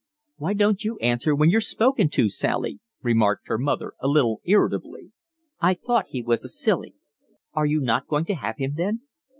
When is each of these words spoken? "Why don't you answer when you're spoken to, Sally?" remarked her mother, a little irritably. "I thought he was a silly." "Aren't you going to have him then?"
"Why 0.37 0.53
don't 0.55 0.83
you 0.83 0.97
answer 0.97 1.35
when 1.35 1.51
you're 1.51 1.61
spoken 1.61 2.09
to, 2.09 2.27
Sally?" 2.27 2.79
remarked 3.03 3.47
her 3.49 3.59
mother, 3.59 3.93
a 3.99 4.07
little 4.07 4.41
irritably. 4.45 5.11
"I 5.59 5.75
thought 5.75 6.07
he 6.07 6.23
was 6.23 6.43
a 6.43 6.49
silly." 6.49 6.95
"Aren't 7.53 7.69
you 7.69 7.87
going 8.09 8.25
to 8.25 8.33
have 8.33 8.55
him 8.57 8.73
then?" 8.77 9.01